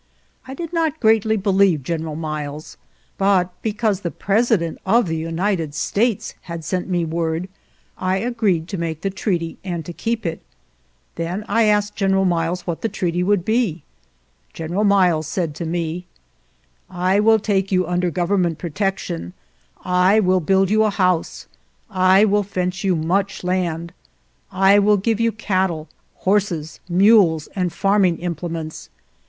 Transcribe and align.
I 0.47 0.55
did 0.55 0.73
not 0.73 0.99
greatly 0.99 1.37
believe 1.37 1.83
General 1.83 2.15
Miles, 2.15 2.75
but 3.19 3.61
be 3.61 3.71
cause 3.71 3.99
the 4.01 4.09
President 4.09 4.79
of 4.83 5.05
the 5.05 5.15
United 5.15 5.75
States 5.75 6.33
had 6.41 6.65
sent 6.65 6.89
me 6.89 7.05
word 7.05 7.47
I 7.99 8.17
agreed 8.17 8.67
to 8.69 8.79
make 8.79 9.01
the 9.01 9.11
treaty, 9.11 9.59
and 9.63 9.85
to 9.85 9.93
keep 9.93 10.25
it. 10.25 10.41
Then 11.17 11.45
I 11.47 11.65
asked 11.65 11.95
Gen 11.97 12.13
eral 12.13 12.25
Miles 12.25 12.65
what 12.65 12.81
the 12.81 12.89
treaty 12.89 13.21
would 13.21 13.45
be. 13.45 13.83
Gen 14.53 14.71
eral 14.71 14.87
Miles 14.87 15.27
said 15.27 15.53
to 15.53 15.65
me: 15.67 16.07
6 16.87 16.87
"I 16.97 17.19
will 17.19 17.37
take 17.37 17.71
you 17.71 17.85
under 17.85 18.09
Government 18.09 18.57
protection; 18.57 19.33
I 19.85 20.19
will 20.19 20.39
build 20.39 20.71
you 20.71 20.81
a 20.83 20.89
house; 20.89 21.45
I 21.91 22.25
will 22.25 22.41
fence 22.41 22.83
you 22.83 22.95
much 22.95 23.43
land; 23.43 23.93
I 24.51 24.79
will 24.79 24.97
give 24.97 25.19
you 25.19 25.31
cattle, 25.31 25.89
horses, 26.15 26.79
mules, 26.89 27.45
and 27.55 27.71
farming 27.71 28.17
implements. 28.17 28.89